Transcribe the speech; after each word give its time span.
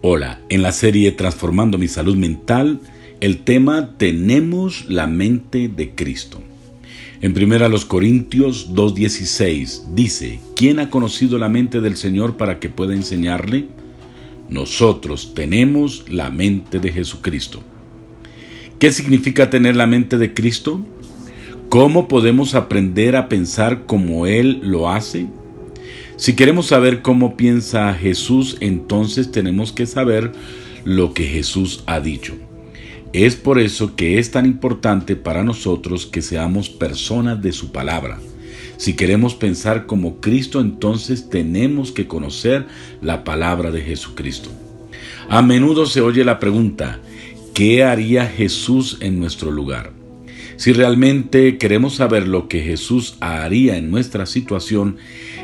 Hola, 0.00 0.38
en 0.48 0.62
la 0.62 0.70
serie 0.70 1.10
Transformando 1.10 1.76
mi 1.76 1.88
salud 1.88 2.14
mental, 2.14 2.78
el 3.18 3.38
tema 3.38 3.96
Tenemos 3.96 4.88
la 4.88 5.08
mente 5.08 5.66
de 5.66 5.90
Cristo. 5.96 6.40
En 7.20 7.36
1 7.36 7.88
Corintios 7.88 8.72
2.16 8.74 9.94
dice, 9.94 10.38
¿quién 10.54 10.78
ha 10.78 10.88
conocido 10.88 11.36
la 11.36 11.48
mente 11.48 11.80
del 11.80 11.96
Señor 11.96 12.36
para 12.36 12.60
que 12.60 12.68
pueda 12.68 12.94
enseñarle? 12.94 13.66
Nosotros 14.48 15.34
tenemos 15.34 16.04
la 16.08 16.30
mente 16.30 16.78
de 16.78 16.92
Jesucristo. 16.92 17.60
¿Qué 18.78 18.92
significa 18.92 19.50
tener 19.50 19.74
la 19.74 19.88
mente 19.88 20.16
de 20.16 20.32
Cristo? 20.32 20.80
¿Cómo 21.70 22.06
podemos 22.06 22.54
aprender 22.54 23.16
a 23.16 23.28
pensar 23.28 23.84
como 23.84 24.26
Él 24.26 24.60
lo 24.62 24.88
hace? 24.88 25.26
Si 26.18 26.34
queremos 26.34 26.66
saber 26.66 27.00
cómo 27.00 27.36
piensa 27.36 27.94
Jesús, 27.94 28.56
entonces 28.58 29.30
tenemos 29.30 29.70
que 29.70 29.86
saber 29.86 30.32
lo 30.84 31.14
que 31.14 31.22
Jesús 31.24 31.84
ha 31.86 32.00
dicho. 32.00 32.34
Es 33.12 33.36
por 33.36 33.60
eso 33.60 33.94
que 33.94 34.18
es 34.18 34.32
tan 34.32 34.44
importante 34.44 35.14
para 35.14 35.44
nosotros 35.44 36.06
que 36.06 36.20
seamos 36.20 36.70
personas 36.70 37.40
de 37.40 37.52
su 37.52 37.70
palabra. 37.70 38.18
Si 38.78 38.94
queremos 38.94 39.36
pensar 39.36 39.86
como 39.86 40.20
Cristo, 40.20 40.60
entonces 40.60 41.30
tenemos 41.30 41.92
que 41.92 42.08
conocer 42.08 42.66
la 43.00 43.22
palabra 43.22 43.70
de 43.70 43.82
Jesucristo. 43.82 44.50
A 45.28 45.40
menudo 45.40 45.86
se 45.86 46.00
oye 46.00 46.24
la 46.24 46.40
pregunta, 46.40 46.98
¿qué 47.54 47.84
haría 47.84 48.26
Jesús 48.26 48.98
en 49.00 49.20
nuestro 49.20 49.52
lugar? 49.52 49.92
Si 50.56 50.72
realmente 50.72 51.56
queremos 51.56 51.94
saber 51.94 52.26
lo 52.26 52.48
que 52.48 52.60
Jesús 52.60 53.16
haría 53.20 53.76
en 53.76 53.92
nuestra 53.92 54.26
situación, 54.26 54.96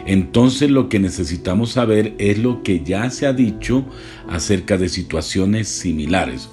entonces 0.06 0.70
lo 0.70 0.88
que 0.88 0.98
necesitamos 0.98 1.72
saber 1.72 2.14
es 2.18 2.38
lo 2.38 2.62
que 2.62 2.82
ya 2.84 3.08
se 3.10 3.26
ha 3.26 3.32
dicho 3.32 3.84
acerca 4.28 4.76
de 4.76 4.88
situaciones 4.88 5.68
similares. 5.68 6.48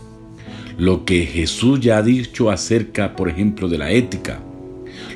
Lo 0.78 1.06
que 1.06 1.26
Jesús 1.26 1.82
ya 1.82 1.98
ha 1.98 2.02
dicho 2.02 2.50
acerca, 2.50 3.16
por 3.16 3.30
ejemplo, 3.30 3.68
de 3.68 3.78
la 3.78 3.92
ética. 3.92 4.42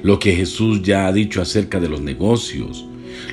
Lo 0.04 0.20
que 0.20 0.36
Jesús 0.36 0.84
ya 0.84 1.08
ha 1.08 1.14
dicho 1.14 1.42
acerca 1.42 1.80
de 1.80 1.90
los 1.90 2.02
negocios. 2.02 2.86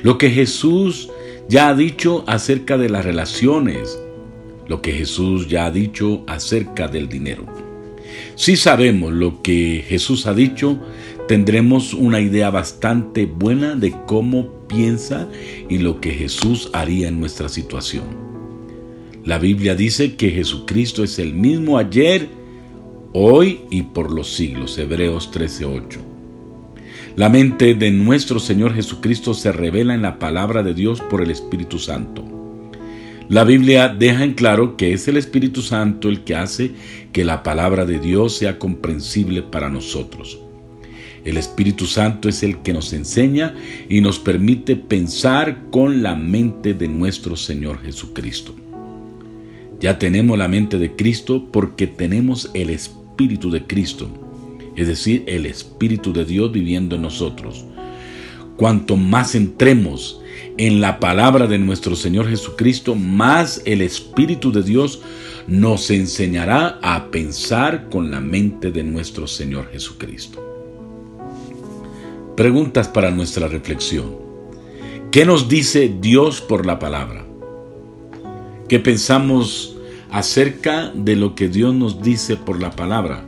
Lo 0.03 0.17
que 0.17 0.29
Jesús 0.29 1.09
ya 1.49 1.67
ha 1.67 1.75
dicho 1.75 2.23
acerca 2.25 2.77
de 2.77 2.89
las 2.89 3.03
relaciones. 3.03 3.99
Lo 4.67 4.81
que 4.81 4.93
Jesús 4.93 5.49
ya 5.49 5.65
ha 5.65 5.71
dicho 5.71 6.23
acerca 6.27 6.87
del 6.87 7.09
dinero. 7.09 7.45
Si 8.35 8.55
sabemos 8.55 9.11
lo 9.13 9.41
que 9.41 9.83
Jesús 9.87 10.25
ha 10.25 10.33
dicho, 10.33 10.79
tendremos 11.27 11.93
una 11.93 12.19
idea 12.19 12.49
bastante 12.49 13.25
buena 13.25 13.75
de 13.75 13.93
cómo 14.05 14.67
piensa 14.67 15.27
y 15.69 15.77
lo 15.77 16.01
que 16.01 16.11
Jesús 16.11 16.69
haría 16.73 17.07
en 17.07 17.19
nuestra 17.19 17.49
situación. 17.49 18.03
La 19.23 19.39
Biblia 19.39 19.75
dice 19.75 20.15
que 20.15 20.31
Jesucristo 20.31 21.03
es 21.03 21.17
el 21.17 21.33
mismo 21.33 21.77
ayer, 21.77 22.27
hoy 23.13 23.61
y 23.69 23.83
por 23.83 24.11
los 24.11 24.33
siglos. 24.33 24.77
Hebreos 24.77 25.31
13:8. 25.31 25.99
La 27.15 27.29
mente 27.29 27.73
de 27.75 27.91
nuestro 27.91 28.39
Señor 28.39 28.73
Jesucristo 28.73 29.33
se 29.33 29.51
revela 29.51 29.93
en 29.93 30.01
la 30.01 30.19
palabra 30.19 30.63
de 30.63 30.73
Dios 30.73 30.99
por 30.99 31.21
el 31.21 31.31
Espíritu 31.31 31.79
Santo. 31.79 32.25
La 33.29 33.45
Biblia 33.45 33.87
deja 33.87 34.25
en 34.25 34.33
claro 34.33 34.75
que 34.75 34.91
es 34.91 35.07
el 35.07 35.15
Espíritu 35.15 35.61
Santo 35.61 36.09
el 36.09 36.25
que 36.25 36.35
hace 36.35 36.71
que 37.13 37.23
la 37.23 37.43
palabra 37.43 37.85
de 37.85 37.99
Dios 37.99 38.35
sea 38.35 38.59
comprensible 38.59 39.41
para 39.41 39.69
nosotros. 39.69 40.39
El 41.25 41.37
Espíritu 41.37 41.85
Santo 41.85 42.27
es 42.27 42.43
el 42.43 42.57
que 42.57 42.73
nos 42.73 42.91
enseña 42.91 43.55
y 43.87 44.01
nos 44.01 44.19
permite 44.19 44.75
pensar 44.75 45.69
con 45.71 46.03
la 46.03 46.15
mente 46.15 46.73
de 46.73 46.89
nuestro 46.89 47.37
Señor 47.37 47.81
Jesucristo. 47.81 48.53
Ya 49.79 49.97
tenemos 49.99 50.37
la 50.37 50.47
mente 50.47 50.77
de 50.77 50.95
Cristo 50.95 51.47
porque 51.51 51.87
tenemos 51.87 52.51
el 52.53 52.69
Espíritu 52.69 53.51
de 53.51 53.65
Cristo, 53.65 54.09
es 54.75 54.87
decir, 54.87 55.23
el 55.27 55.45
Espíritu 55.45 56.11
de 56.11 56.25
Dios 56.25 56.51
viviendo 56.51 56.97
en 56.97 57.03
nosotros. 57.03 57.65
Cuanto 58.57 58.97
más 58.97 59.33
entremos 59.33 60.21
en 60.57 60.81
la 60.81 60.99
palabra 60.99 61.47
de 61.47 61.57
nuestro 61.57 61.95
Señor 61.95 62.29
Jesucristo, 62.29 62.95
más 62.95 63.61
el 63.65 63.81
Espíritu 63.81 64.51
de 64.51 64.61
Dios 64.61 65.01
nos 65.47 65.89
enseñará 65.89 66.79
a 66.81 67.09
pensar 67.11 67.89
con 67.89 68.11
la 68.11 68.19
mente 68.19 68.71
de 68.71 68.83
nuestro 68.83 69.25
Señor 69.27 69.69
Jesucristo. 69.71 70.52
Preguntas 72.35 72.87
para 72.87 73.11
nuestra 73.11 73.47
reflexión. 73.47 74.15
¿Qué 75.11 75.23
nos 75.23 75.47
dice 75.47 75.95
Dios 76.01 76.41
por 76.41 76.65
la 76.65 76.79
palabra? 76.79 77.27
¿Qué 78.67 78.79
pensamos 78.79 79.77
acerca 80.09 80.91
de 80.95 81.15
lo 81.15 81.35
que 81.35 81.47
Dios 81.47 81.75
nos 81.75 82.01
dice 82.01 82.35
por 82.35 82.59
la 82.59 82.71
palabra? 82.71 83.23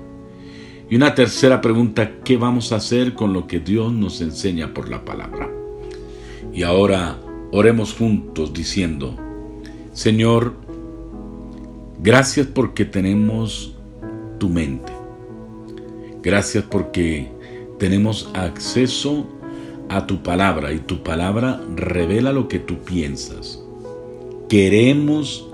Y 0.89 0.95
una 0.95 1.13
tercera 1.13 1.61
pregunta, 1.61 2.13
¿qué 2.23 2.37
vamos 2.37 2.71
a 2.71 2.77
hacer 2.77 3.13
con 3.13 3.31
lo 3.31 3.45
que 3.45 3.59
Dios 3.59 3.93
nos 3.93 4.21
enseña 4.21 4.73
por 4.73 4.89
la 4.89 5.05
palabra? 5.05 5.51
Y 6.51 6.63
ahora 6.63 7.19
oremos 7.51 7.93
juntos 7.93 8.53
diciendo, 8.53 9.15
Señor, 9.93 10.55
gracias 12.01 12.47
porque 12.47 12.85
tenemos 12.85 13.75
tu 14.39 14.49
mente. 14.49 14.91
Gracias 16.23 16.63
porque 16.63 17.29
tenemos 17.79 18.29
acceso 18.33 19.27
a 19.89 20.07
tu 20.07 20.23
palabra 20.23 20.73
y 20.73 20.79
tu 20.79 21.03
palabra 21.03 21.61
revela 21.75 22.31
lo 22.31 22.47
que 22.47 22.59
tú 22.59 22.79
piensas. 22.79 23.61
Queremos 24.49 25.47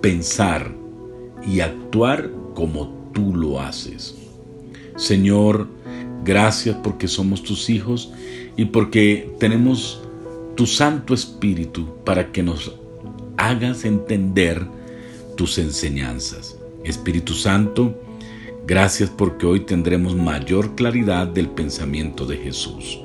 pensar 0.00 0.72
y 1.46 1.60
actuar 1.60 2.30
como 2.54 3.10
tú 3.12 3.34
lo 3.34 3.60
haces. 3.60 4.16
Señor, 4.96 5.68
gracias 6.24 6.76
porque 6.82 7.08
somos 7.08 7.42
tus 7.42 7.68
hijos 7.70 8.12
y 8.56 8.66
porque 8.66 9.30
tenemos 9.38 10.02
tu 10.54 10.66
Santo 10.66 11.14
Espíritu 11.14 11.86
para 12.04 12.32
que 12.32 12.42
nos 12.42 12.74
hagas 13.36 13.84
entender 13.84 14.66
tus 15.36 15.58
enseñanzas. 15.58 16.56
Espíritu 16.82 17.34
Santo, 17.34 17.94
gracias 18.66 19.10
porque 19.10 19.46
hoy 19.46 19.60
tendremos 19.60 20.14
mayor 20.14 20.74
claridad 20.74 21.26
del 21.26 21.48
pensamiento 21.48 22.26
de 22.26 22.36
Jesús. 22.36 23.00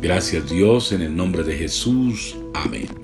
Gracias 0.00 0.50
Dios 0.50 0.92
en 0.92 1.02
el 1.02 1.16
nombre 1.16 1.44
de 1.44 1.56
Jesús. 1.56 2.36
Amén. 2.52 3.03